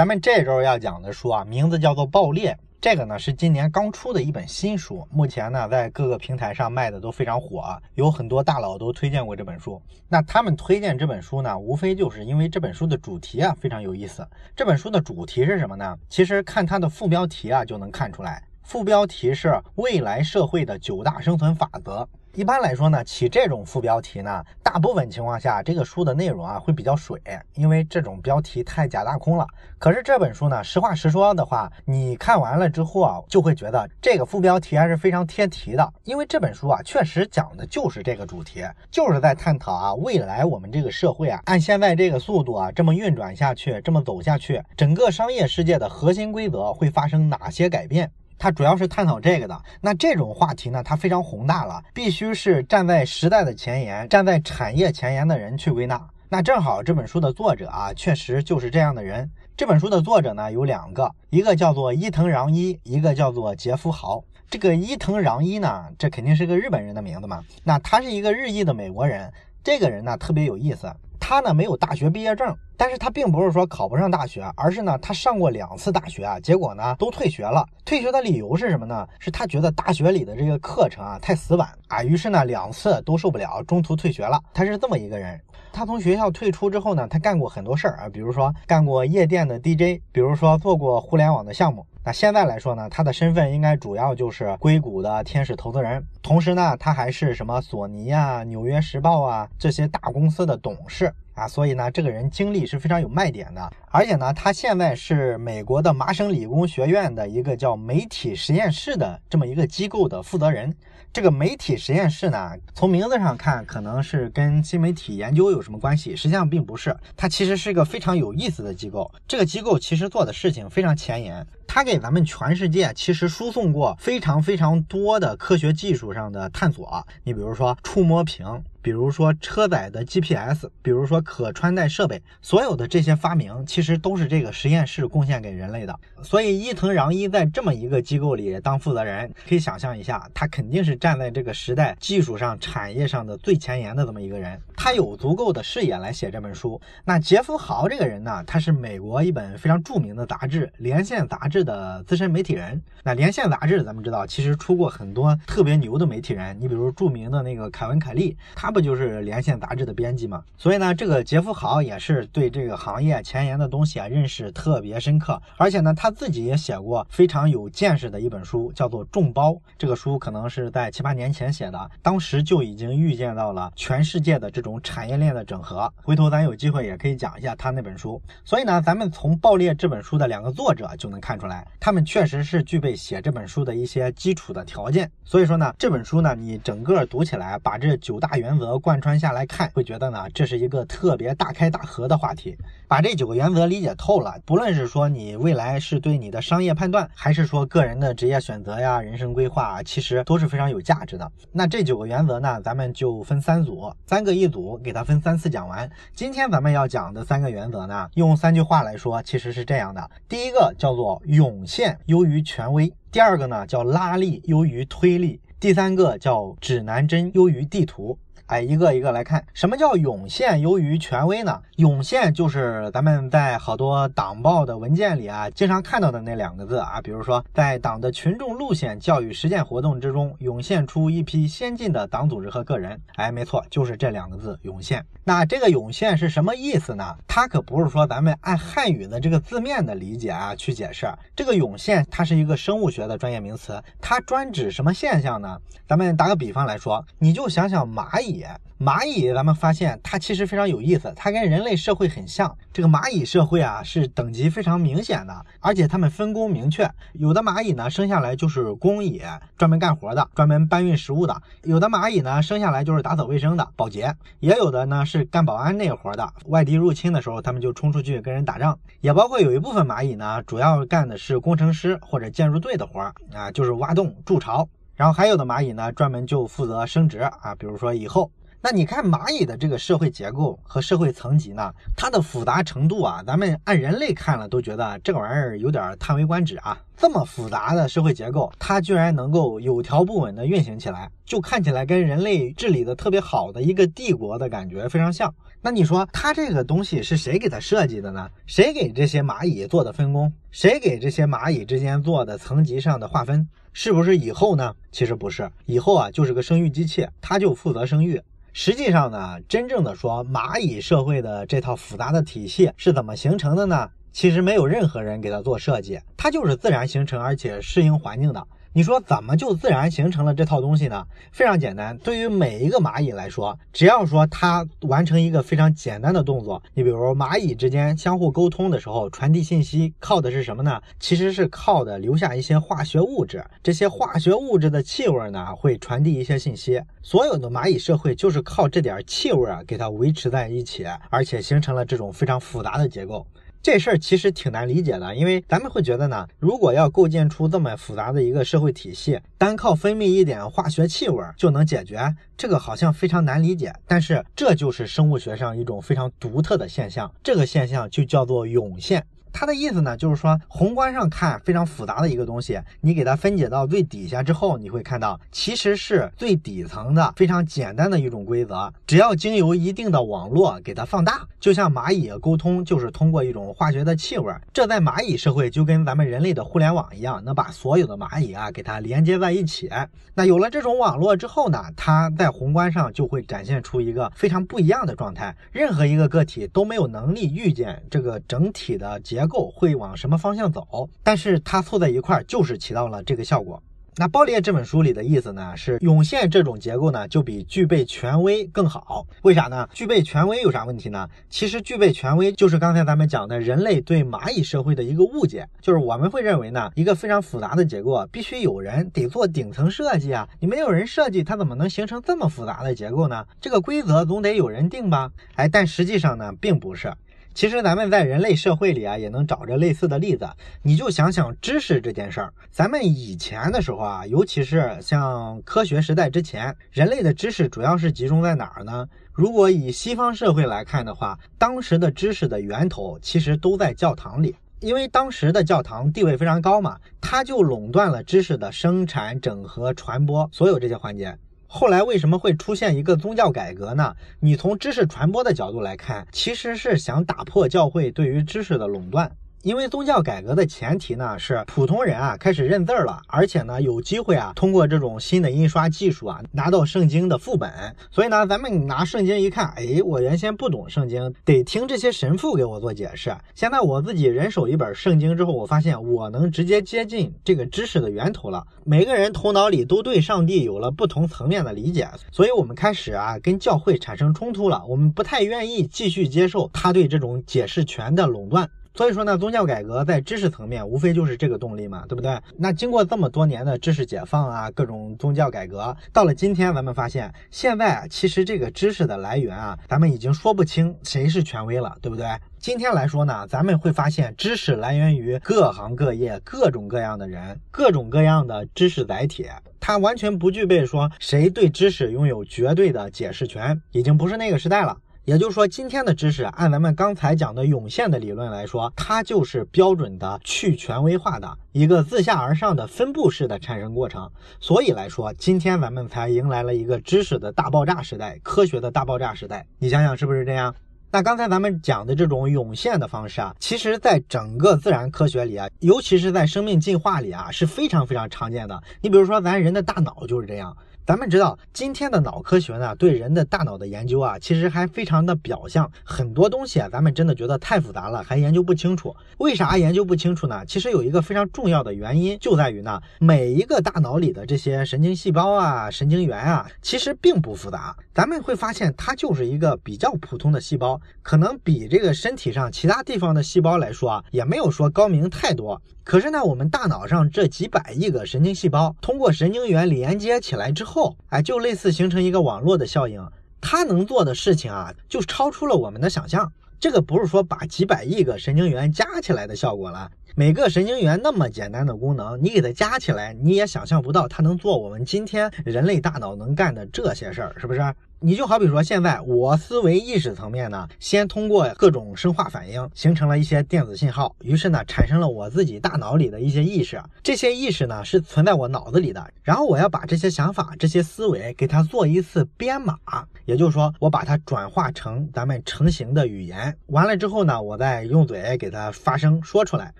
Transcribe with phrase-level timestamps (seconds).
[0.00, 2.52] 咱们这周要讲的书啊，名字叫做《爆裂》。
[2.80, 9.78] 这个呢是今年刚出的一本新书，目前呢在各个平台上卖的都非常火，啊有很多大佬都推荐过这本书。
[10.08, 14.26] 那他们推荐这本书呢，无非就是因为这本书的主题啊非常有意思。
[14.56, 15.94] 这本书的主题是什么呢？
[16.08, 22.08] 其实看它的副标题啊就能看出来，副标题是“未来社会的九大生存法则”。
[22.34, 27.20] 一般来说呢，起这种副标题呢，大部分情况下，这个书的内容啊会比较水，
[27.54, 29.44] 因为这种标题太假大空了。
[29.80, 48.12] 可是这本书呢，实话实说的话，你看完了之后啊，就会觉得这个副标题还是非常贴题的，因为这本书啊，确实讲的就是这个主题，就是在探讨啊，未来我们这个社会啊，按现在这个速度啊，这么运转下去，这么走下去，整个商业世界的核心规则会发生哪些改变？
[48.40, 56.02] 它主要是探讨这个的，那这种话题呢，它非常宏大了，必须是站在时代的前沿、站在产业前沿的人去归纳。
[56.30, 59.30] 那正好这本书的作者啊，确实就是这样的人。
[59.58, 64.24] 这本书的作者呢有两个，一个叫做伊藤穰一，一个叫做杰夫豪。
[64.48, 67.44] 这个伊藤穰一呢，这肯定是个日本人的名字嘛。
[67.62, 69.30] 那他是一个日裔的美国人，
[69.62, 70.90] 这个人呢特别有意思。
[71.30, 77.64] 他呢没有大学毕业证，但是他并不是说考不上大学，而是呢他上过两次大学啊，结果呢都退学了。
[77.84, 79.06] 退学的理由是什么呢？
[79.20, 84.42] 是他觉得大学里的这个课程啊太死板啊，于是呢两次都受不了，中途退学了。
[84.52, 85.40] 他是这么一个人。
[85.72, 91.86] 他从学校退出之后呢，他干过很多事儿啊，比如说干过夜店的 DJ，比如说做过互联网的项目。
[92.12, 103.70] 现在来说呢，他的身份应该主要就是硅谷的天使投资人，同时呢，他还是什么索尼啊、纽约时报啊这些大公司的董事啊，所以呢，这个人经历是非常有卖点的。
[103.90, 110.74] 而且呢，他现在是美国的麻省理工学院的一个叫媒体实验室的这么一个机构的负责人。
[111.12, 116.14] 这个媒体实验室呢，从名字上看，可能是跟新媒体研究有什么关系？
[116.14, 119.10] 实际上并不是，它其实是一个非常有意思的机构。
[119.26, 127.06] 这个机构其实做的事情非常前沿，它给咱们全世界其实输送过非常非常多的科学技术上的探索。
[127.22, 128.44] 你比如说触摸屏，
[128.82, 135.96] 比如说车载的 GPS，比如说可穿戴设备，所有的这些发明，其实都是这个实验室贡献给人类的。
[136.24, 144.60] 所以伊藤穰一在这么一个机构里当负责人，可以想象一下，他肯定是站在这个时代技术上、产业上的最前沿的这么一个人。
[144.76, 146.80] 他有足够的视野来写这本书。
[147.04, 152.82] 那杰夫豪这个人呢，他是美国一本非常著名的杂志《连线》杂志的资深媒体人。
[153.02, 156.54] 那《连线》杂志咱们知道，其实出过很多特别牛的媒体人。
[156.60, 160.44] 你比如著名的那个凯文·凯利，他不就是《连线》杂志的编辑吗？
[160.58, 165.40] 所以呢，这个杰夫豪也是对这个行业前沿的东西啊认识特别深刻。
[165.56, 169.52] 而且呢，他自己也写过非常有见识的一本书，叫做《众包》。
[169.78, 175.90] 这个书可能是在七八年前写的，当时就已经预见到了全世界的这种产业链的整合。
[176.02, 178.20] 回头咱有机会也可以讲一下他那本书。
[178.44, 185.10] 所以呢，咱们从《爆裂》这本书的两个作者就能看出来，来他们确实是具备写这本书的一些基础的条件。
[185.24, 192.56] 所以说呢，这本书呢，你整个读起来，把这九大原则贯穿下来看，会觉得呢，这是一个特别大开大合的话题。
[192.88, 201.30] 把这九个原则理解透了，不论是说你未来是对你的商业判断，还是说个人的职业选择呀、人生规划，其实都是非常有价值的。
[201.52, 205.88] 那这九个原则呢，咱们就分三组，三个一组，给它分三次讲完。
[206.14, 218.18] 今天咱们要讲的三个原则呢，用三句话来说，其实是这样的：第一个叫做涌现优于权威；第二个呢叫拉力优于推力；第三个叫指南针优于地图。
[218.50, 221.62] 哎，一个一个来看，什么叫涌现优于权威呢？
[221.76, 233.00] 涌现就是咱们在好多党报的文件里啊，经常看到的那两个字啊，比如说在党的群众路线教育实践活动之中，涌现出一批先进的党组织和个人。
[233.14, 235.06] 哎，没错，就是这两个字，涌现。
[235.22, 237.04] 那这个涌现是什么意思呢？
[237.28, 241.06] 它可不是说咱们按汉语的这个字面的理解啊去解释。
[241.36, 245.56] 这个涌现它是一个生物学的专业名词，它专指什么现象呢？
[245.86, 248.39] 咱们打个比方来说，你就想想蚂蚁。
[248.78, 252.56] 蚂蚁，咱们发现它其实非常有意思，它跟人类社会很像。
[252.72, 256.90] 这个蚂蚁社会啊，是等级非常明显的，而且它们分工明确。
[257.12, 259.20] 有的蚂蚁呢，生下来就是工蚁，
[259.58, 261.34] 专门干活的，专门搬运食物的；
[261.64, 268.78] 有的蚂蚁呢，生下来就是打扫卫生的，保洁；也有的呢是干保安那活的，外敌入侵的时候，他们就冲出去跟人打仗。
[269.00, 274.66] 也包括有一部分蚂蚁呢，主要干的是工程师或者建筑队的活儿啊，就是挖洞筑巢。
[275.00, 278.30] 然后还有的蚂蚁呢，专门就负责生殖啊，比如说以后。
[278.60, 286.78] 那你看蚂蚁的这个社会结构和社会层级呢，它的复杂程度啊，咱们按人类看了都觉得这个玩意儿有点叹为观止啊。
[286.98, 295.34] 这么复杂的社会结构，它居然能够有条不紊地运行起来，就看起来跟人类治理的特别好的一个帝国的感觉非常像。
[295.62, 298.28] 那你说它这个东西是谁给它设计的呢？
[298.44, 300.30] 谁给这些蚂蚁做的分工？
[300.50, 303.48] 谁给这些蚂蚁之间做的层级上的划分？
[303.72, 304.74] 是不是以后呢？
[304.90, 308.20] 其实不是，以后啊就是个生育机器，它就负责生育。
[308.52, 313.88] 实际上呢，真正的说蚂蚁社会的这套复杂的体系是怎么形成的呢？
[314.12, 318.44] 其实没有任何人给它做设计，它就是自然形成，而且适应环境的。
[318.72, 321.04] 你说怎么就自然形成了这套东西呢？
[321.32, 330.80] 非常简单，对于每一个蚂蚁来说，只要说它完成一个非常简单的动作，你比如蚂蚁之间相互沟通的时候，传递信息靠的是什么呢？
[331.00, 336.80] 其实是靠的留下一些化学物质，这些化学物质的气味呢，会传递一些信息。
[337.02, 343.26] 所有的蚂蚁社会就是靠这点气味啊，给它维持在一起，而且形成了这种非常复杂的结构。
[343.62, 353.70] 这事儿其实挺难理解的，因为咱们会觉得呢，如果要构建出这么复杂的一个社会体系，单靠分泌一点化学气味就能解决，这个好像非常难理解。
[353.86, 359.04] 但是这就是生物学上一种非常独特的现象，这个现象就叫做涌现。
[359.32, 368.72] 它的意思呢，就是说宏观上看非常复杂的一个东西，你给它分解到最底下之后，你会看到其实是最底层的非常简单的一种规则。
[368.86, 379.70] 只要经由一定的网络给它放大，就像蚂蚁沟通就是通过一种化学的气味，这在蚂蚁社会就跟咱们人类的互联网一样，能把所有的蚂蚁啊给它连接在一起。
[380.14, 385.34] 那有了这种网络之后呢，它在宏观上就会展现出一个非常不一样的状态。
[385.52, 389.19] 任何一个个体都没有能力预见这个整体的结。
[389.20, 390.88] 结构会往什么方向走？
[391.02, 393.62] 但是它凑在一块儿，就是起到了这个效果。
[393.96, 399.06] 那《爆裂》这本书里的意思呢，是涌现这种结构呢，就比具备权威更好。
[399.20, 399.68] 为啥呢？
[399.74, 401.06] 具备权威有啥问题呢？
[401.28, 413.26] 其实具备权威就是刚才咱们讲的人类对蚂蚁社会的一个误解，就是我们会认为呢，一个非常复杂的结构必须有人得做顶层设计啊，你没有人设计，它怎么能形成这么复杂的结构呢？
[413.38, 415.12] 这个规则总得有人定吧？
[415.34, 416.90] 哎，但实际上呢，并不是。
[417.32, 420.28] 其实咱们在人类社会里啊，也能找着类似的例子。
[420.62, 428.86] 你就想想知识这件事儿，咱们以前的时候啊，尤其是像科学时代之前，人类的知识主要是集中在哪儿呢？
[429.12, 441.16] 如果以西方社会来看的话，当时的知识的源头其实都在教堂里，因为当时的教堂地位非常高嘛，它就垄断了知识的生产、整合、传播所有这些环节。
[441.52, 443.96] 后来为什么会出现一个宗教改革呢？
[444.20, 449.10] 你从知识传播的角度来看，其实是想打破教会对于知识的垄断。
[449.42, 457.50] 因为宗教改革的前提呢是普通人啊开始认字儿了，而且呢有机会啊通过这种新的印刷技术啊拿到圣经的副本。
[457.90, 463.16] 所以呢咱们拿圣经一看，哎，我原先不懂圣经，得听这些神父给我做解释。
[463.34, 468.46] 现在我自己人手一本圣经之后，我发现我能直接接近这个知识的源头了。
[468.64, 474.62] 每个人头脑里都对上帝有了不同层面的理解，所以我们开始啊跟教会产生冲突了。
[474.68, 478.50] 我们不太愿意继续接受他对这种解释权的垄断。
[478.74, 482.18] 所以说呢，宗教改革在知识层面无非就是这个动力嘛，对不对？
[482.38, 492.06] 那经过这么多年的知识解放啊，各种宗教改革，到了今天，咱们发现现在啊，其实这个知识的来源啊，咱们已经说不清谁是权威了，对不对？
[492.38, 499.26] 今天来说呢，咱们会发现知识来源于各行各业、各种各样的人、各种各样的知识载体，
[499.58, 504.78] 它完全不具备说谁对知识拥有绝对的解释权，已经不是那个时代了。
[505.06, 514.10] 也就是说，今天的知识按咱们刚才讲的涌现的理论来说，它就是标准的去权威化的一个自下而上的分布式的产生过程。
[514.40, 519.46] 所以来说，今天咱们才迎来了一个知识的大爆炸时代，科学的大爆炸时代。
[519.58, 520.54] 你想想是不是这样？
[520.92, 528.62] 那刚才咱们讲的这种涌现的方式啊，其实在整个自然科学里啊，尤其是在生命进化里啊，是非常非常常见的。
[528.82, 530.54] 你比如说，咱人的大脑就是这样。
[530.86, 535.70] 咱们知道，今天的脑科学呢，对人的大脑的研究啊，其实还非常的表象。
[535.84, 538.94] 很多东西啊，咱们真的觉得太复杂了，还研究不清楚。
[539.18, 540.44] 为啥研究不清楚呢？
[540.46, 547.76] 其实有一个非常重要的原因，就在于呢，每一个大脑里的这些神经细胞啊、神经元啊，其实并不复杂。
[547.94, 555.60] 咱们会发现，它就是一个比较普通的细胞，可能比这个身体上其他地方的细胞来说啊，也没有说高明太多。
[555.90, 563.04] 可是呢，我们大脑上这几百亿个神经细胞，通过神经元连接起来之后，哎，就类似形成一个网络的效应。
[563.40, 566.32] 它能做的事情啊，就超出了我们的想象。
[566.60, 569.90] 这个不是说把几百亿个神经元加起来的效果了。
[570.14, 577.74] 每个神经元那么简单的功能，你给它加起来，你也想象不到它能做我们今天人类大脑能干的这些事儿，是不是？
[578.02, 586.82] 你就好比说，现在我思维意识层面呢，先通过各种生化反应形成了一些电子信号，于是呢，产生了我自己大脑里的一些意识。
[587.02, 589.06] 这些意识呢，是存在我脑子里的。
[589.22, 592.78] 然后我要把这些想法、这些思维给它做一次编码，
[593.26, 596.56] 也就是说，我把它转化成咱们成型的语言。
[596.68, 599.74] 完了之后呢，我再用嘴给它发声说出来。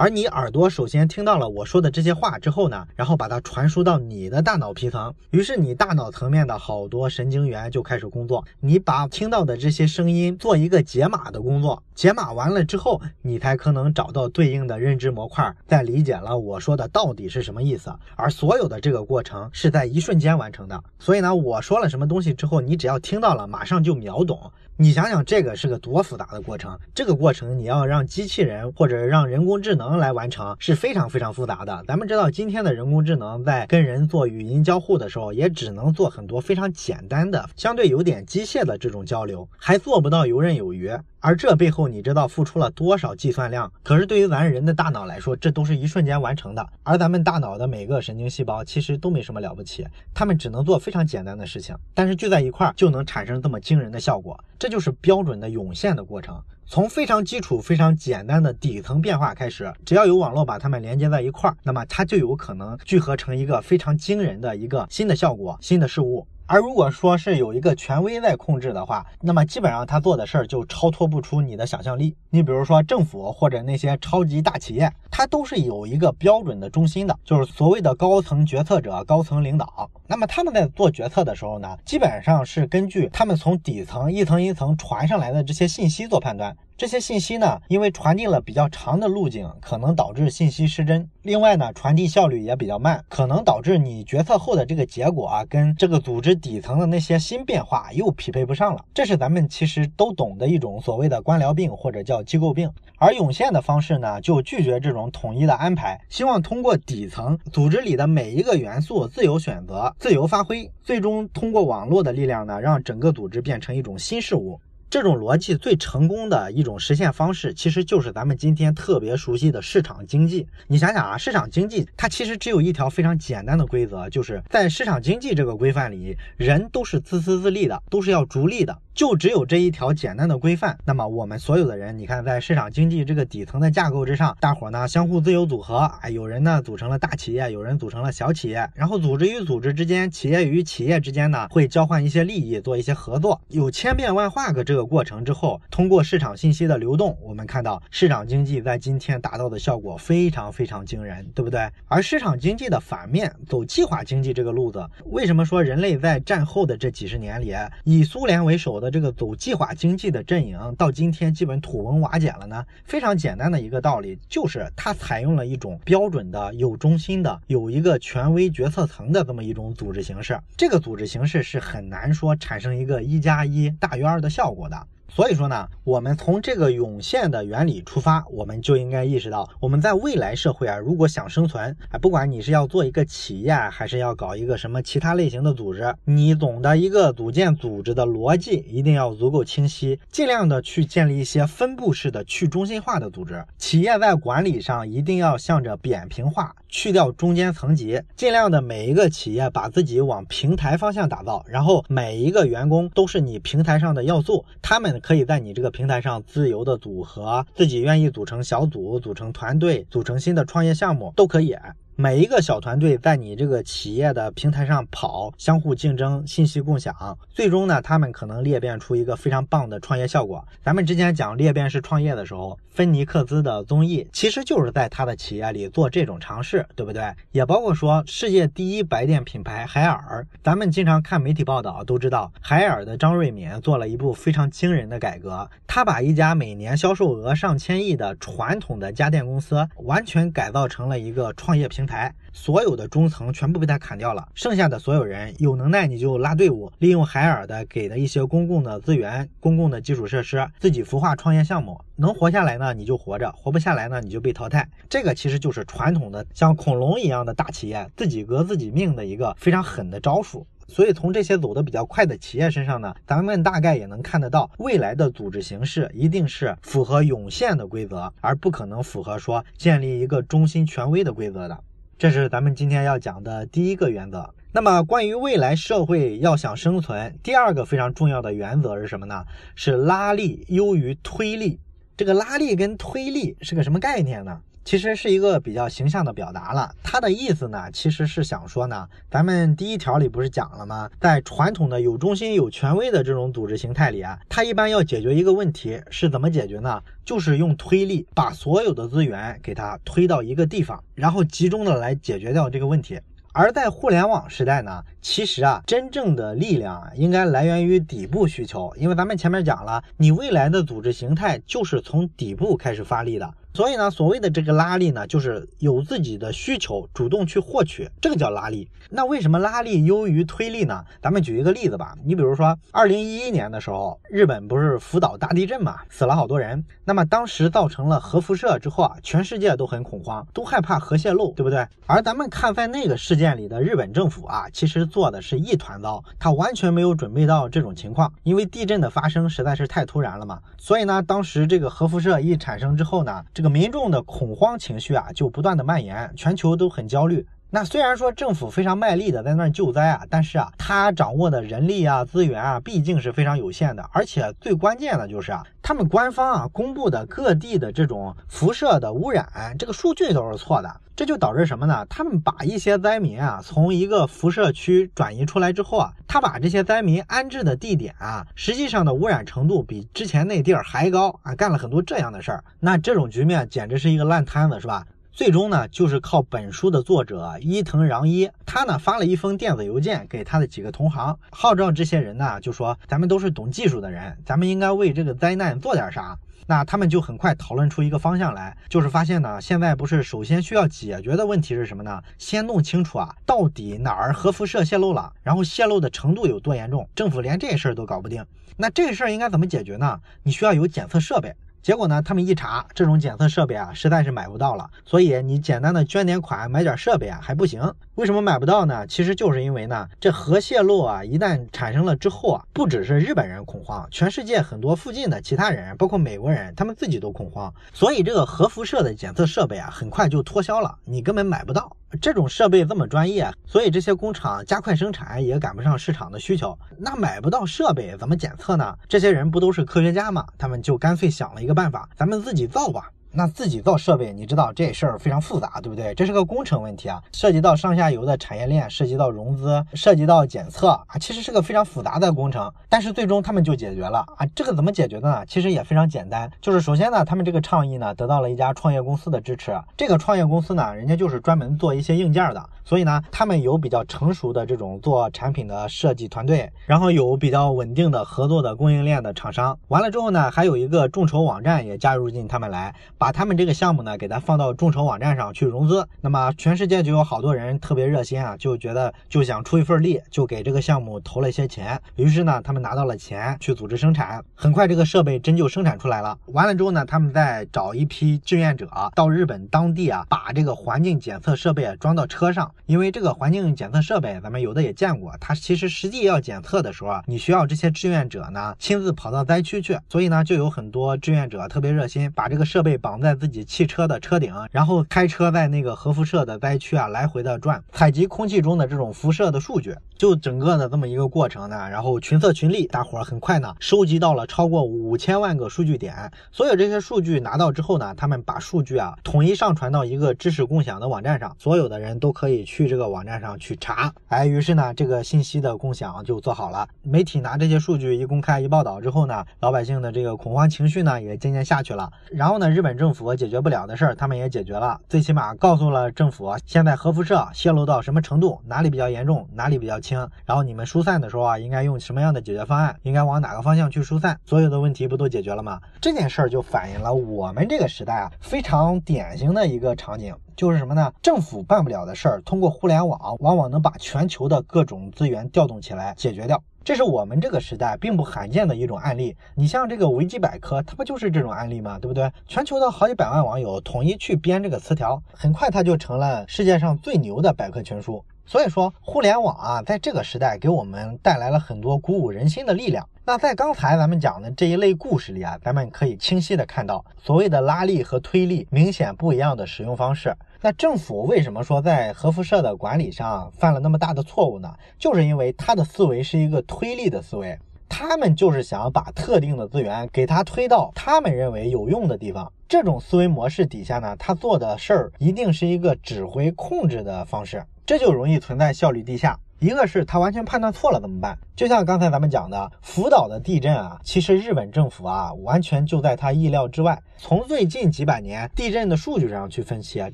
[0.00, 17.92] 而你耳朵首先听到了我说的这些话之后呢，然后把它传输到你的大脑皮层，于是你大脑层面的好多神经元就开始工作，你把听到的这些声音做一个解码的工作，解码完了之后，你才可能找到对应的认知模块，再理解了我说的到底是什么意思。
[18.16, 24.50] 而所有的这个过程是在一瞬间完成的，所以呢，我说了什么东西之后，你只要听到了，马上就秒懂。
[24.82, 31.84] 你想想，这个是个多复杂的过程，这个过程你要让机器人或者让人工智能来完成是非常非常复杂的。
[31.86, 40.90] 咱们知道，今天的人工智能在跟人做语音交互的时候，也只能做很多非常简单的、相对有点机械的这种交流，还做不到游刃有余。
[41.22, 43.70] 而这背后，你知道付出了多少计算量？
[43.82, 46.66] 可是对于咱人的大脑来说，这都是一瞬间完成的。
[46.82, 54.34] 而咱们大脑的每个神经细胞其实都没什么了不起，它们只能做非常简单的事情，但是聚在一块儿就能产生这么惊人的效果。
[54.58, 66.26] 这就是标准的涌现的过程，从非常基础、非常简单的底层变化开始，只要有网络把它们连接在一块儿，那么它就有可能聚合成一个非常惊人的一个新的效果、新的事物。
[66.52, 72.12] 而如果说是有一个权威在控制的话，那么基本上他做的事儿就超脱不出你的想象力。
[72.28, 79.88] 你比如说政府或者那些超级大企业，它都是有一个标准的中心的，就是所谓的高层决策者、高层领导。
[80.08, 86.56] 那么他们在做决策的时候呢，基本上是根据他们从底层一层一层传上来的这些信息做判断。
[86.80, 91.06] 这些信息呢，因为传递了比较长的路径，可能导致信息失真。
[91.20, 98.82] 另外呢，传递效率也比较慢，可能导致你决策后的这个结果啊，跟这个组织底层的那些新变化又匹配不上了。
[98.94, 102.72] 这是咱们其实都懂的一种所谓的官僚病或者叫机构病。
[102.96, 114.58] 而涌现的方式呢，就拒绝这种统一的安排，希望通过底层组织里的每一个元素自由选择、自由发挥，最终通过网络的力量呢，让整个组织变成一种新事物。
[114.90, 120.48] 这种逻辑最成功的一种实现方式，其实就是咱们今天特别熟悉的市场经济。
[120.66, 128.76] 你想想啊，市场经济它其实只有一条非常简单的规则，就是在市场经济这个规范里，人都是自私自利的，都是要逐利的。
[128.94, 151.70] 就只有这一条简单的规范，那么我们所有的人，你看，在市场经济这个底层的架构之上，大伙呢相互自由组合，哎，有人呢组成了大企业，有人组成了小企业，然后组织与组织之间，企业与企业之间呢会交换一些利益，做一些合作，有千变万化个这个过程之后，通过市场信息的流动，我们看到市场经济在今天达到的效果非常非常惊人，对不对？
[151.86, 157.54] 而市场经济的反面，走计划经济这个路子，为什么说人类在战后的这几十年里，
[157.84, 162.64] 以苏联为首的这个走计划经济的阵营到今天基本土崩瓦解了呢？
[162.84, 170.38] 非常简单的一个道理，就是它采用了一种标准的、有中心的、有一个权威决策层的这么一种组织形式。
[170.56, 174.86] 这个组织形式是很难说产生一个一加一大于二的效果的。
[175.12, 193.44] 所以说呢，我们从这个涌现的原理出发，我们就应该意识到，我们在未来社会啊，如果想生存，哎，不管你是要做一个企业，还是要搞一个什么其他类型的组织，你总的一个组建组织的逻辑一定要足够清晰，尽量的去建立一些分布式的去中心化的组织。
[193.58, 204.99] 企业在管理上一定要向着扁平化，去掉中间层级，尽量的每一个企业把自己往平台方向打造，然后每一个员工都是你平台上的要素，他们。
[205.00, 211.56] 可以在你这个平台上自由的组合，自己愿意组成小组、组成团队、组成新的创业项目都可以。
[212.00, 220.42] 每一个小团队在你这个企业的平台上跑，相互竞争，信息共享，最终呢，他们可能裂变出一个非常棒的创业效果。
[220.64, 227.02] 咱们之前讲裂变式创业的时候，芬尼克斯的综艺其实就是在他的企业里做这种尝试，对不对？
[227.32, 241.89] 也包括说世界第一白电品牌海尔，咱们经常看媒体报道都知道，海尔的张瑞敏做了一部非常惊人的改革，他把一家每年销售额上千亿的传统的家电公司，完全改造成了一个创业平台。
[241.90, 251.78] 台所有的中层全部被他砍掉了，剩下的所有人有能耐你就拉队伍，利用海尔的给的一些公共的资源、公共的基础设施，自己孵化创业项目。
[251.96, 254.66] 能活下来呢，你就活着；活不下来呢，你就被淘汰。
[254.88, 260.46] 这个其实就是传统的像恐龙一样的大企业自己革自己命的一个非常狠的招数。
[260.68, 271.58] 所以从这些走得比较快的企业身上呢，咱们大概也能看得到，未来的组织形式一定是符合涌现的规则，而不可能符合说建立一个中心权威的规则的。
[272.00, 274.32] 这是咱们今天要讲的第一个原则。
[274.52, 279.22] 那么，关于未来社会要想生存，第二个非常重要的原则是什么呢？
[279.54, 281.60] 是拉力优于推力。
[281.98, 284.40] 这个拉力跟推力是个什么概念呢？
[284.70, 290.88] 其实是一个比较形象的表达了，它的意思呢，其实是想说呢，咱们第一条里不是讲了吗？
[291.00, 296.80] 在传统的有中心、有权威的这种组织形态里啊，它一般要解决一个问题，是怎么解决呢？
[297.04, 302.96] 就是用推力把所有的资源给它推到一个地方，然后集中的来解决掉这个问题。
[303.32, 313.34] 而在互联网时代呢，其实啊，真正的力量，应该来源于底部需求，因为咱们前面讲了，你未来的组织形态就是从底部开始发力的。
[313.52, 318.68] 所以呢，所谓的这个拉力呢，就是有自己的需求，主动去获取，这个叫拉力。
[318.88, 320.84] 那为什么拉力优于推力呢？
[321.02, 321.94] 咱们举一个例子吧。
[322.04, 326.64] 你比如说，二零一一年的时候，日本不是福岛大地震嘛，死了好多人。
[326.84, 331.66] 那么当时造成了核辐射之后啊，全世界都很恐慌，都害怕核泄漏，对不对？
[331.86, 340.40] 而咱们看在那个事件里的日本政府啊，其实做的是一团糟，他完全没有准备到这种情况，因为地震的发生实在是太突然了嘛。
[340.56, 347.26] 所以呢，当时这个核辐射一产生之后呢，这个民众的恐慌情绪啊，就不断的蔓延，全球都很焦虑。
[347.52, 353.90] 那虽然说政府非常卖力的在那儿救灾啊，但是啊，他掌握的人力啊、资源啊，毕竟是非常有限的。
[353.92, 359.26] 而且最关键的就是啊，他们官方啊公布的各地的这种辐射的污染
[359.58, 361.84] 这个数据都是错的，这就导致什么呢？
[361.90, 372.44] 他们把一些灾民啊从一个辐射区转移出来之后啊，他把这些灾民安置的地点啊，实际上的污染程度比之前那地儿还高啊，干了很多这样的事儿。
[372.60, 374.86] 那这种局面简直是一个烂摊子，是吧？
[375.20, 386.16] 最终呢，就是靠本书的作者伊藤穰一，他呢发了一封电子邮件给他的几个同行，号召这些人呢，就说咱们都是懂技术的人，咱们应该为这个灾难做点啥。
[386.46, 392.02] 那他们就很快讨论出一个方向来，就是发现呢，现在不是首先需要解决的问题是什么呢？
[392.16, 396.88] 先弄清楚啊，到底哪儿核辐射泄漏了，然后泄漏的程度有多严重。
[396.94, 398.24] 政府连这事儿都搞不定，
[398.56, 400.00] 那这事儿应该怎么解决呢？
[400.22, 401.34] 你需要有检测设备。
[401.62, 404.70] 结果呢，他们一查，这种检测设备啊，实在是买不到了。
[404.84, 407.74] 所以你简单的捐点款买点设备啊，还不行。
[408.00, 408.86] 为什么买不到呢？
[408.86, 417.52] 其实就是因为呢，这核泄漏啊，一旦产生了之后啊，不只是日本人恐慌，全世界很多附近的其他人，包括美国人，他们自己都恐慌。
[417.74, 421.70] 所以这个核辐射的检测设备啊，很快就脱销了，你根本买不到。
[422.00, 426.58] 这种设备这么专业，所以这些工厂加快生产也赶不上市场的需求。
[426.78, 428.74] 那买不到设备怎么检测呢？
[428.88, 430.24] 这些人不都是科学家吗？
[430.38, 432.88] 他们就干脆想了一个办法，咱们自己造吧。
[433.12, 435.92] 那自己造设备，你知道这事儿非常复杂，对不对？
[435.94, 442.52] 这是个工程问题啊，涉及到上下游的产业链，涉及到融资，涉及到检测啊，其实是个非常复杂的工程。
[442.68, 445.26] 但是最终他们就解决了啊，这个怎么解决的呢？
[445.26, 449.60] 其实也非常简单，就是首先呢，他们这个倡议呢得到了一家创业公司的支持。
[449.76, 459.58] 这个创业公司呢，人家就是专门做一些硬件的，所以呢，他们有比较成熟的这种做产品的设计团队，然后有比较稳定的合作的供应链的厂商。
[459.66, 462.72] 完了之后呢，还有一个众筹网站也加入进他们来。
[462.96, 471.76] 把他们这个项目呢，给它放到众筹网站上去融资，那么全世界就有好多人特别热心啊，就觉得就想出一份力，就给这个项目投了一些钱。
[471.96, 476.16] 于是呢，他们拿到了钱去组织生产，很快这个设备真就生产出来了。
[476.26, 493.00] 完了之后呢，他们再找一批志愿者到日本当地啊，把这个环境检测设备装到车上，因为这个环境检测设备咱们有的也见过，它其实实际要检测的时候啊，你需要这些志愿者呢亲自跑到灾区去，所以呢，就有很多志愿者特别热心，把这个设备绑。
[493.00, 499.74] 在自己汽车的车顶，然后开车在那个核辐射的灾区啊来回的转，采集空气中的这种辐射的数据。
[499.96, 506.10] 就整个的这么一个过程呢，然后群策群力，大伙儿很快呢收集到了超过五千万个数据点。
[506.30, 513.92] 所有这些数据拿到之后呢，他们把数据啊统一上传到一个知识共享的网站上，所有的人都可以去这个网站上去查。
[514.08, 516.66] 哎，于是呢，这个信息的共享就做好了。
[516.82, 521.88] 媒体拿这些数据一公开一报道之后呢，老百姓的这个恐慌情绪呢也渐渐下去了。
[522.10, 522.80] 然后呢，日本。
[522.80, 535.60] 政府解决不了的事儿，他们也解决了，最起码告诉了政府现在核辐射泄露到什么程度，哪里比较严重，哪里比较轻，然后你们疏散的时候啊，应该用什么样的解决方案，应该往哪个方向去疏散，所有的问题不都解决了吗？
[535.78, 540.90] 这件事儿就反映了我们这个时代啊非常典型的一个场景，就是什么呢？
[541.02, 546.42] 政府办不了的事儿，通过互联网往往能把全球的各种资源调动起来解决掉。
[546.64, 549.14] 这是我们这个时代并不罕见的一种案例。
[549.34, 551.78] 你像这个维基百科，它不就是这种案例吗？
[551.78, 552.10] 对不对？
[552.26, 558.02] 全球的好几百万网友统一去编这个词条，很快它就成了世界上最牛的百科全书。
[558.30, 562.88] 所以说，互联网啊，在这个时代给我们带来了很多鼓舞人心的力量。
[563.04, 570.16] 那在刚才咱们讲的这一类故事里啊，咱们可以清晰的看到，所谓的拉力和推力明显不一样的使用方式。
[570.40, 574.54] 那政府为什么说在核辐射的管理上犯了那么大的错误呢？
[574.78, 577.36] 就是因为他的思维是一个推力的思维，
[577.68, 582.32] 他们就是想把特定的资源给他推到他们认为有用的地方。
[582.48, 589.16] 这种思维模式底下呢，他做的事儿一定是一个指挥控制的方式，这就容易存在效率低下。
[589.38, 591.16] 一个是他完全判断错了怎么办？
[591.36, 596.76] 就像刚才咱们讲的福岛的地震啊，其实日本政府啊完全就在他意料之外。
[596.98, 599.88] 从最近几百年地震的数据上去分析啊，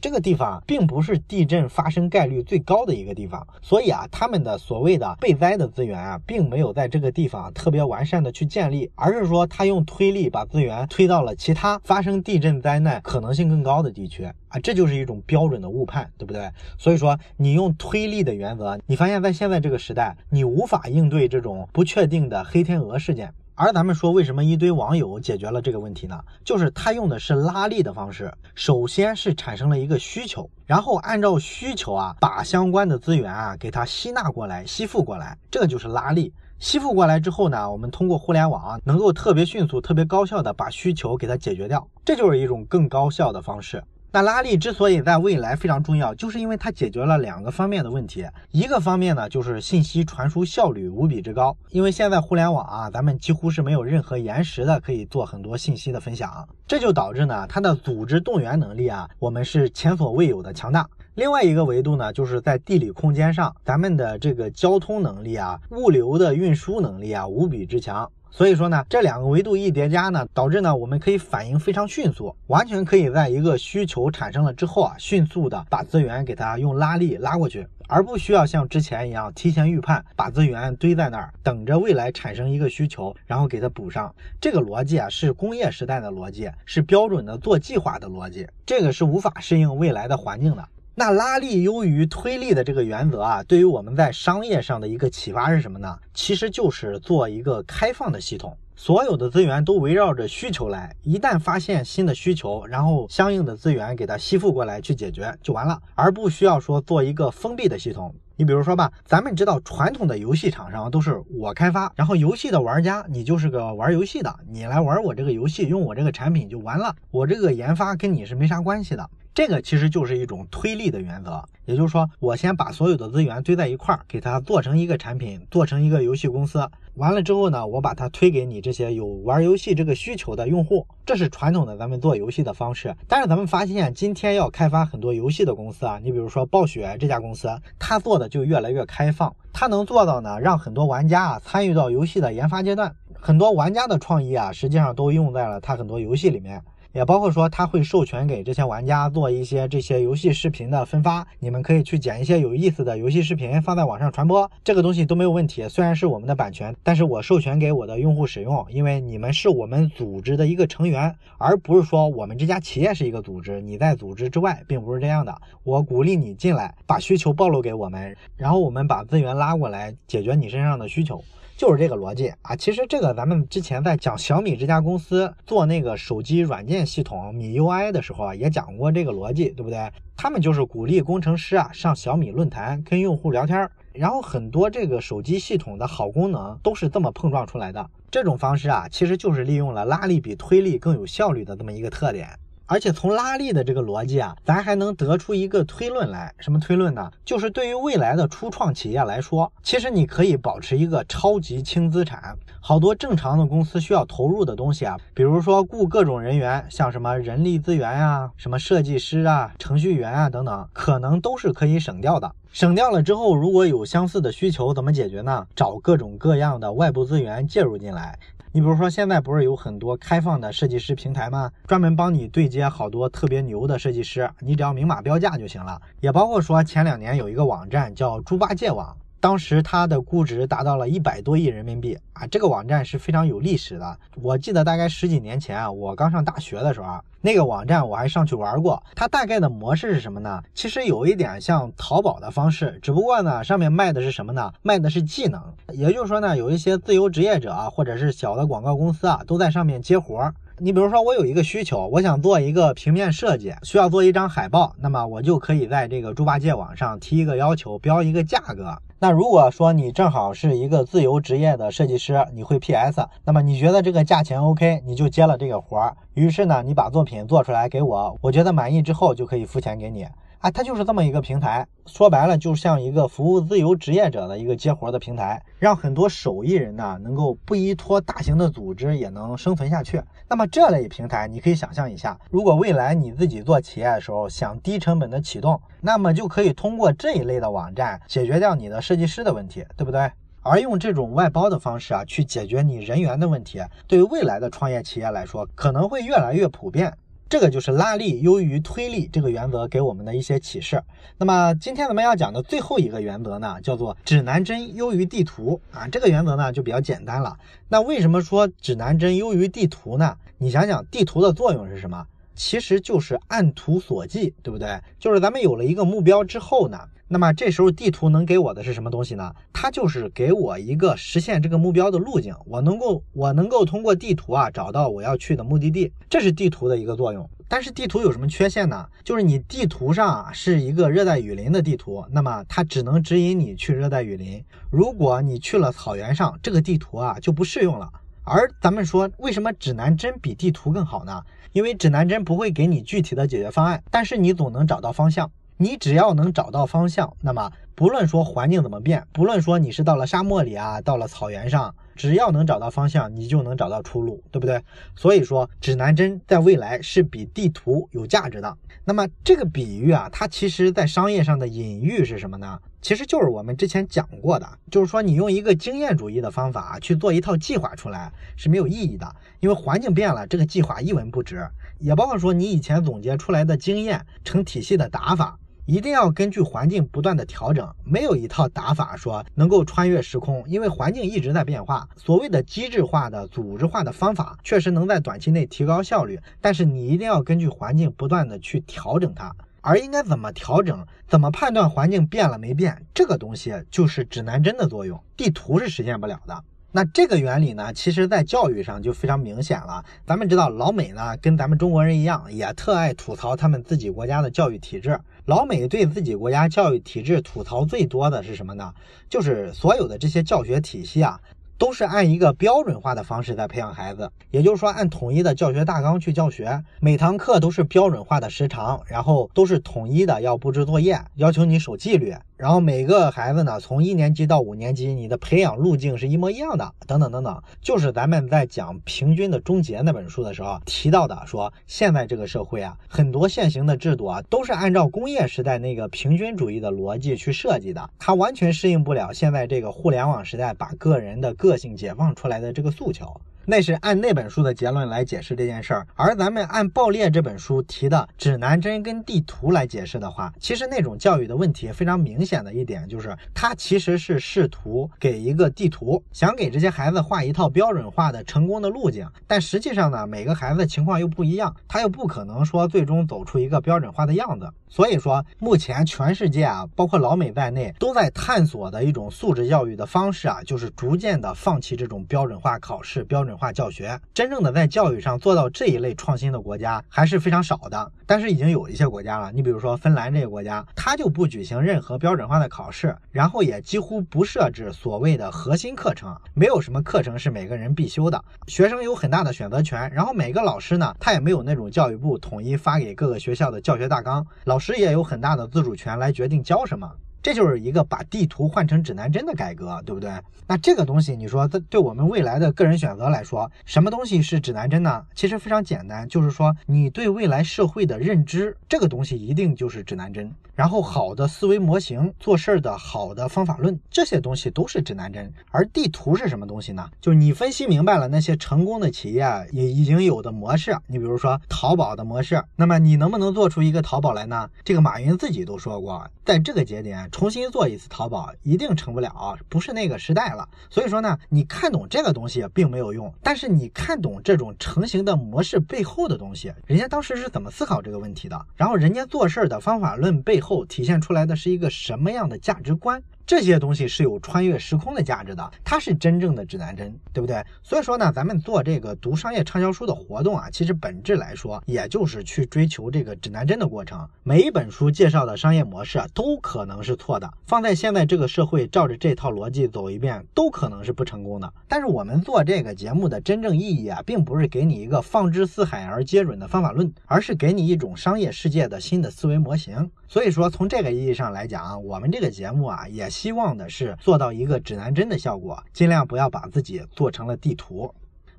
[0.00, 14.26] 这个地方并不是地震发生概率最高的一个地方，所以啊，他们的所谓的备灾的资源啊，并没有在这个地方特别完善的去建立，而是说他用推力把资源推到了其他发生地震灾难可能性更高的地区
[14.60, 16.50] 这就是一种标准的误判，对不对？
[16.78, 23.32] 所以说你用推力的原则，你发现在现在这个时代，你无法应对这种不确定的黑天鹅事件。
[23.58, 26.22] 而咱们说，为什么一堆网友解决了这个问题呢？
[26.44, 36.34] 就是他用的是拉力的方式，首先是产生了一个需求，然后按照需求啊，把相关的资源啊给它吸纳过来、吸附过来，这就是拉力。
[36.58, 43.82] 吸附过来之后呢，我们通过互联网能够特别迅速、特别高效的把需求给它解决掉，这就是一种更高效的方式。
[44.16, 48.24] 那拉力之所以在未来非常重要，就是因为它解决了两个方面的问题。
[48.50, 60.88] 一个方面呢，就是信息传输效率无比之高，因为现在互联网啊，咱们几乎是没有任何延时的，可以做很多信息的分享，这就导致呢，它的组织动员能力啊，我们是前所未有的强大。
[61.16, 68.10] 另外一个维度呢，就是在地理空间上，咱们的这个交通能力啊，物流的运输能力啊，无比之强。
[68.30, 84.14] 所以说呢，这两个维度一叠加呢，导致呢，我们可以反应非常迅速，完全可以在一个需求产生了之后啊，迅速的把资源给它用拉力拉过去，而不需要像之前一样提前预判，把资源堆在那儿，等着未来产生一个需求，然后给它补上。
[84.38, 90.62] 这个逻辑啊，是工业时代的逻辑，是标准的做计划的逻辑，这个是无法适应未来的环境的。
[90.98, 95.98] 那拉力优于推力的这个原则啊，对于我们在商业上的一个启发是什么呢？
[96.14, 108.14] 其实就是做一个开放的系统，所有的资源都围绕着需求来，一旦发现新的需求，然后相应的资源给它吸附过来去解决就完了，而不需要说做一个封闭的系统。
[108.36, 119.06] 你比如说吧，咱们知道传统的游戏厂商都是我开发，然后游戏的玩家你就是个玩游戏的，你来玩我这个游戏，用我这个产品就完了，我这个研发跟你是没啥关系的。
[119.36, 126.66] 这个其实就是一种推力的原则，也就是说，我先把所有的资源堆在一块儿，给它做成一个产品，做成一个游戏公司。
[126.94, 130.86] 完了之后呢，我把它推给你这些有玩游戏这个需求的用户。
[131.04, 132.96] 这是传统的咱们做游戏的方式。
[133.06, 137.46] 但是咱们发现，今天要开发很多游戏的公司啊，你比如说暴雪这家公司，
[137.78, 139.36] 它做的就越来越开放。
[139.52, 146.62] 它能做到呢，让很多玩家啊参与到游戏的研发阶段，很多玩家的创意啊，实际上都用在了它很多游戏里面。
[146.96, 155.68] 也包括说，他会授权给这些玩家做一些这些游戏视频的分发，你们可以去剪一些有意思的游戏视频放在网上传播，这个东西都没有问题。
[155.68, 165.38] 虽然是我们的版权，但是我授权给我的用户使用，因为你们是我们组织的一个成员，而不是说我们这家企业是一个组织，你在组织之外，并不是这样的。
[165.64, 171.22] 我鼓励你进来，把需求暴露给我们，然后我们把资源拉过来，解决你身上的需求。
[171.56, 172.54] 就是这个逻辑啊！
[172.54, 179.90] 其实这个咱们之前在讲小米这家公司做那个手机软件系统米 UI 的时候啊，也讲过这个逻辑，对不对？
[180.18, 187.88] 他们就是鼓励工程师啊上小米论坛跟用户聊天，然后很多这个手机系统的好功能都是这么碰撞出来的。
[188.10, 192.28] 这种方式啊，其实就是利用了拉力比推力更有效率的这么一个特点。
[192.68, 197.10] 而且从拉力的这个逻辑啊，咱还能得出一个推论来，什么推论呢？
[197.24, 202.36] 就是对于未来的初创企业来说，其实你可以保持一个超级轻资产。
[202.60, 212.32] 好多正常的公司需要投入的东西啊，比如说雇各种人员，像什么人力资源啊、什么设计师啊、程序员啊等等，可能都是可以省掉的。
[212.52, 215.46] 省掉了之后，如果有相似的需求，怎么解决呢？
[215.54, 218.18] 找各种各样的外部资源介入进来。
[218.56, 221.52] 你比如说，现在不是有很多开放的设计师平台吗？
[221.66, 225.78] 专门帮你对接好多特别牛的设计师，你只要明码标价就行了。
[226.00, 228.96] 也包括说，前两年有一个网站叫猪八戒网。
[229.18, 232.26] 当时它的估值达到了一百多亿人民币啊！
[232.26, 233.98] 这个网站是非常有历史的。
[234.22, 238.82] 我记得大概十几年前啊，我刚上大学的时候啊，那个网站我还上去玩过。
[238.94, 240.42] 它大概的模式是什么呢？
[240.54, 244.52] 其实有一点像淘宝的方式，只不过呢，上面卖的是什么呢？
[244.62, 245.42] 卖的是技能。
[245.72, 250.34] 也就是说呢，有一些自由职业者啊，或者是小的广告公司啊，都在上面接活儿。
[250.58, 258.74] 你比如说，我有一个需求，我想做一个平面设计，需要做一张海报，那么我就可以在这个猪八戒网上提一个要求，标一个价格。
[258.98, 265.94] 那如果说你正好是一个自由职业的设计师，你会 PS，那么你觉得这个价钱 OK，你就接了这个活儿。
[266.14, 270.06] 于是呢，你把作品做出来给我，我觉得满意之后就可以付钱给你。
[270.46, 280.00] 啊，它就是这么一个平台，说白了就像一个服务自由职业者的一个接活的平台，让很多手艺人呢能够不依托大型的组织也能生存下去。
[280.28, 290.08] 那么这类平台，你可以想象一下，如果未来你自己做企业的时候想低成本的启动，那么就可以通过这一类的网站解决掉你的设计师的问题，对不对？
[290.42, 296.96] 而用这种外包的方式啊去解决你人员的问题，对于未来的创业企业来说可能会越来越普遍。
[297.28, 300.82] 这个就是拉力优于推力这个原则给我们的一些启示。
[301.18, 305.88] 那么今天咱们要讲的最后一个原则呢，叫做指南针优于地图啊。
[305.88, 307.36] 这个原则呢就比较简单了。
[307.68, 310.16] 那为什么说指南针优于地图呢？
[310.38, 312.06] 你想想，地图的作用是什么？
[312.36, 314.78] 其实就是按图索骥，对不对？
[314.98, 316.78] 就是咱们有了一个目标之后呢。
[317.08, 319.32] 那么这时候地图能给我的是什么东西呢？
[319.52, 322.34] 它就是给我一个实现这个目标的路径。
[322.44, 327.30] 我能够我能够通过地图啊找到我要去的目的地，这是地图的一个作用。
[327.46, 328.84] 但是地图有什么缺陷呢？
[329.04, 334.42] 就是你地图上是一个热带雨林的地图，那么它只能指引你去热带雨林。
[334.68, 337.88] 如果你去了草原上，这个地图啊就不适用了。
[338.28, 341.22] 而咱们说为什么指南针比地图更好呢？
[341.52, 345.30] 因为指南针不会给你具体的解决方案，但是你总能找到方向。
[345.56, 354.62] 你只要能找到方向，那么不论说环境怎么变，不论说你是到了沙漠里啊，到了草原上，只要能找到方向，你就能找到出路，对不对？
[354.94, 358.56] 所以说，指南针在未来是比地图有价值的。
[358.84, 362.60] 那么这个比喻啊，它其实在商业上的隐喻是什么呢？
[362.80, 371.44] 其实就是我们之前讲过的，就是说你用一个经验主义的方法去做一套计划出来是没有意义的，因为环境变了，这个计划一文不值。
[371.78, 375.36] 也包括说你以前总结出来的经验成体系的打法。
[375.66, 381.88] 一定要根据环境不断的调整，没有一套打法说能够穿越时空，因为环境一直在变化。
[381.96, 389.34] 所谓的机制化的、组织化的方法，确实能在短期内提高效率，但是你一定要根据环境不断的去调整它。
[389.60, 396.44] 而应该怎么调整，怎么判断环境变了没变，这个东西就是指南针的作用，地图是实现不了的。
[396.76, 399.82] 那这个原理呢，其实在教育上就非常明显了。
[400.06, 405.00] 咱们知道老美呢，跟咱们中国人一样，也特爱吐槽他们自己国家的教育体制。
[405.24, 408.74] 老美对自己国家教育体制吐槽最多的是什么呢？
[409.08, 411.18] 就是所有的这些教学体系啊，
[411.58, 422.14] 都是按一个标准化的方式在培养孩子，也就是说按统一的教学大纲去教学，每堂课都是标准化的时长，然后都是统一的要布置作业，要求你守纪律。
[422.36, 443.20] 然后每个孩子呢，从一年级到五年级，你的培养路径是一模一样的，等等等等，就是咱们在讲《平均的终结》那本书的时候提到的，说现在这个社会啊，很多现行的制度啊，都是按照工业时代那个平均主义的逻辑去设计的，它完全适应不了现在这个互联网时代把个人的个个性解放出来的这个诉求。
[443.48, 464.52] 那是按那本书的结论来解释这件事儿，而咱们按《爆裂》这本书提的指南针跟地图来解释的话，其实那种教育的问题非常明显的一点就是，它其实是试图给一个地图，想给这些孩子画一套标准化的成功的路径，但实际上呢，每个孩子情况又不一样，他又不可能说最终走出一个标准化的样子。
[464.68, 473.35] 所以说，目前全世界啊，包括老美在内，都在探索的一种素质教育的方式啊，就是逐渐的放弃这种标准化考试、标准。
[473.36, 479.30] 化教学真正的在教育上做到这一类创新的国家还是非常少的，但是已经有一些国家了。
[479.32, 489.90] 你比如说芬兰这个国家，它就不举行任何标准化的考试，然后也几乎不设置所谓的核心课程，没有什么课程是每个人必修的，学生有很大的选择权。
[489.92, 496.90] 然后每个老师呢，他也没有那种教育部统一发给各个学校的教学大纲，老师也有很大的自主权来决定教什么。
[497.26, 500.12] 这就是一个把地图换成指南针的改革，对不对？
[500.46, 505.04] 那这个东西，你说，这对我们未来的个人选择来说，什么东西是指南针呢？
[505.12, 510.32] 其实非常简单，就是说你对未来社会的认知，这个东西一定就是指南针。
[510.54, 515.30] 然后好的思维模型、做事儿的好的方法论，这些东西都是指南针。
[515.50, 516.88] 而地图是什么东西呢？
[517.00, 524.48] 就是你分析明白了那些成功的企业也已经有的模式，你比如说淘宝的模式，那么你能不能做出一个淘宝来呢？
[524.64, 530.46] 这个马云自己都说过，在这个节点重新做一次淘宝一定成不了，不是那个时代了。
[530.68, 540.46] 所以说呢，你看懂这个东西并没有用，但是你看懂这种成型的模式背后的东西，人家当时是怎么思考这个问题的，然后人家做事儿的方法论背后。
[540.46, 543.02] 后体现出来的是一个什么样的价值观？
[543.26, 547.44] 这些东西是有穿越时空的价值的，它是真正的指南针，对不对？
[547.60, 554.08] 所以说呢，咱们做这个读商业畅销书的活动啊，其实本质来说，也就是去追求这个指南针的过程。
[554.22, 561.52] 每一本书介绍的商业模式都可能是错的，放在现在这个社会，照着这套逻辑走一遍，都可能是不成功的。
[561.66, 569.90] 但是我们做这个节目的真正意义啊，并不是给你一个放之四海而皆准的方法论，而是给你一种商业世界的新的思维模型。
[570.08, 577.92] 所以说，从这个意义上来讲啊，我们这个节目啊，也希望的是做到一个指南针的效果，尽量不要把自己做成了地图。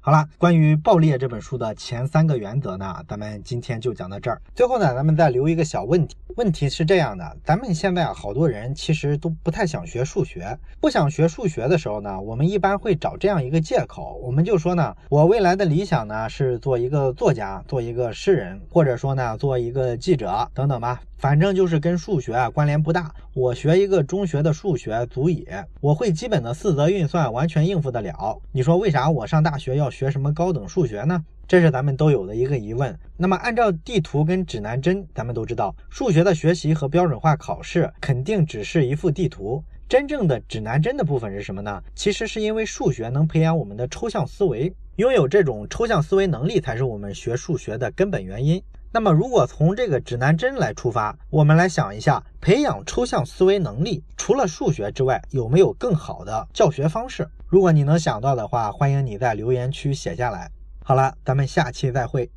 [0.07, 4.41] 好了，关于《爆裂》这本书的前三个原则呢，咱们今天就讲到这儿。
[4.55, 21.01] 最后呢，咱们再留一个小问题，问题是这样的：咱们现在啊，好多人其实都不太想学数学，不想学数学的时候呢，我们一般会找这样一个借口，我们就说呢，我未来的理想呢是做一个作家，做一个诗人，或者说呢，做一个记者等等吧。
[21.17, 25.47] 反正就是跟数学啊关联不大，我学一个中学的数学足矣，
[25.81, 28.39] 我会基本的四则运算，完全应付得了。
[28.51, 31.25] 你说为啥我上大学要学学什么高等数学呢？
[31.47, 32.95] 这是咱们都有的一个疑问。
[33.17, 41.81] 那么按照地图跟指南针，咱们都知道，数学的学习和标准化考试肯定只是一幅地图，真正的指南针的部分是什么呢？
[41.95, 48.61] 其实是因为数学能培养我们的抽象思维，拥有这种抽象思维能力才是我们学数学的根本原因。
[48.93, 57.27] 那么，如果从这个指南针来出发，我们来想一下，培养抽象思维能力，除了数学之外，有没有更好的教学方式？
[57.49, 60.51] 如果你能想到的话，欢迎你在留言区写下来。
[60.83, 62.29] 好了，咱们下期再会。